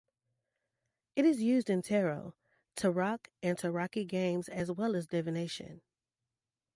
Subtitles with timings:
[1.15, 2.33] It is used in Tarot,
[2.75, 5.81] tarock and tarocchi games as well as in divination.